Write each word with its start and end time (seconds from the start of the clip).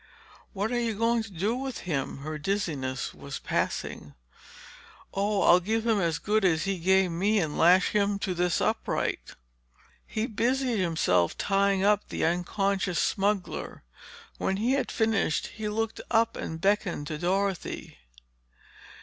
"What 0.53 0.71
are 0.71 0.79
you 0.79 0.95
going 0.95 1.21
to 1.21 1.31
do 1.31 1.53
with 1.55 1.81
him?" 1.81 2.21
Her 2.25 2.39
dizziness 2.39 3.13
was 3.13 3.37
passing. 3.37 4.15
"Oh, 5.13 5.43
I'll 5.43 5.59
give 5.59 5.85
him 5.85 5.99
as 6.01 6.17
good 6.17 6.43
as 6.43 6.63
he 6.63 6.79
gave 6.79 7.11
me, 7.11 7.37
and 7.37 7.55
lash 7.55 7.89
him 7.89 8.17
to 8.17 8.33
this 8.33 8.61
upright." 8.61 9.35
He 10.07 10.25
busied 10.25 10.79
himself 10.79 11.37
tying 11.37 11.83
up 11.83 12.09
the 12.09 12.25
unconscious 12.25 12.97
smuggler. 12.97 13.83
When 14.39 14.57
he 14.57 14.71
had 14.71 14.89
finished, 14.91 15.45
he 15.53 15.69
looked 15.69 16.01
up 16.09 16.35
and 16.35 16.59
beckoned 16.59 17.05
to 17.05 17.19
Dorothy. 17.19 17.99